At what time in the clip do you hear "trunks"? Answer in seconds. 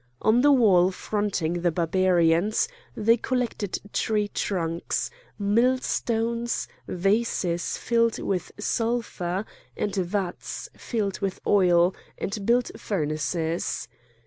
4.29-5.11